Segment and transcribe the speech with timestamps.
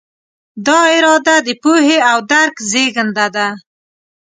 [0.65, 3.47] دا اراده د پوهې او درک زېږنده ده.